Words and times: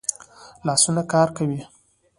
لاسونه 0.65 1.01
کار 1.11 1.27
کوي 1.37 1.59